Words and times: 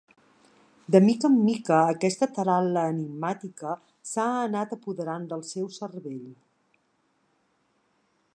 De 0.93 1.01
mica 1.07 1.27
en 1.31 1.35
mica 1.49 1.81
aquesta 1.89 2.29
taral·la 2.37 2.85
enigmàtica 2.95 3.77
s'ha 4.13 4.27
anat 4.49 4.75
apoderant 4.79 5.29
del 5.35 5.45
seu 5.55 5.71
cervell. 5.81 6.21